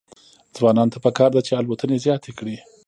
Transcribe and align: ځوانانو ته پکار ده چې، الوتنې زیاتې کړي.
ځوانانو 0.55 0.93
ته 0.93 0.99
پکار 1.05 1.29
ده 1.35 1.41
چې، 1.47 1.53
الوتنې 1.59 1.97
زیاتې 2.05 2.31
کړي. 2.37 2.57